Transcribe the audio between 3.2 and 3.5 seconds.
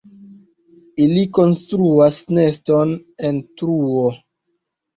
en